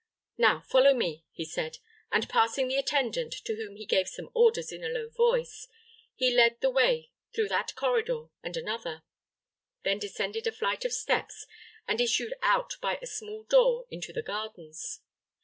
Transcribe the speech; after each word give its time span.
"Now 0.39 0.61
follow 0.61 0.95
me," 0.95 1.25
he 1.31 1.45
said; 1.45 1.77
and 2.11 2.27
passing 2.27 2.67
the 2.67 2.77
attendant, 2.77 3.33
to 3.45 3.53
whom 3.55 3.75
he 3.75 3.85
gave 3.85 4.07
some 4.09 4.31
orders 4.33 4.71
in 4.71 4.83
a 4.83 4.89
low 4.89 5.09
voice, 5.09 5.67
he 6.15 6.33
led 6.35 6.59
the 6.59 6.71
way 6.71 7.11
through 7.35 7.49
that 7.49 7.75
corridor 7.75 8.29
and 8.41 8.57
another, 8.57 9.03
then 9.83 9.99
descended 9.99 10.47
a 10.47 10.51
flight 10.51 10.85
of 10.85 10.91
steps, 10.91 11.45
and 11.87 12.01
issued 12.01 12.33
out 12.41 12.77
by 12.81 12.97
a 12.99 13.05
small 13.05 13.43
door 13.43 13.85
into 13.91 14.11
the 14.11 14.23
gardens. 14.23 15.01